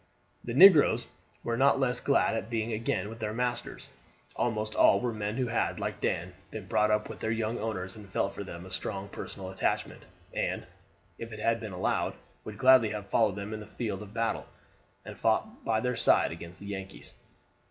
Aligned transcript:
The 0.43 0.55
negroes 0.55 1.05
were 1.43 1.55
not 1.57 1.79
less 1.79 1.99
glad 1.99 2.35
at 2.35 2.49
being 2.49 2.73
again 2.73 3.07
with 3.07 3.19
their 3.19 3.35
masters. 3.35 3.93
Almost 4.35 4.73
all 4.73 4.99
were 4.99 5.13
men 5.13 5.37
who 5.37 5.45
had, 5.45 5.79
like 5.79 6.01
Dan, 6.01 6.33
been 6.49 6.65
brought 6.65 6.89
up 6.89 7.07
with 7.07 7.19
their 7.19 7.29
young 7.29 7.59
owners, 7.59 7.95
and 7.95 8.09
felt 8.09 8.33
for 8.33 8.43
them 8.43 8.65
a 8.65 8.71
strong 8.71 9.09
personal 9.09 9.51
attachment, 9.51 10.01
and, 10.33 10.65
if 11.19 11.31
it 11.31 11.39
had 11.39 11.59
been 11.59 11.71
allowed, 11.71 12.15
would 12.43 12.57
gladly 12.57 12.89
have 12.89 13.11
followed 13.11 13.35
them 13.35 13.53
in 13.53 13.59
the 13.59 13.67
field 13.67 14.01
of 14.01 14.11
battle, 14.11 14.47
and 15.05 15.19
fought 15.19 15.63
by 15.63 15.79
their 15.79 15.95
side 15.95 16.31
against 16.31 16.59
the 16.59 16.65
"Yankees." 16.65 17.13